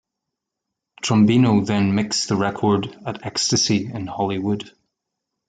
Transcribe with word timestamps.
Trombino 1.03 1.63
then 1.63 1.93
mixed 1.93 2.27
the 2.27 2.35
record 2.35 2.87
at 3.05 3.21
Extasy 3.23 3.85
in 3.93 4.07
Hollywood. 4.07 4.71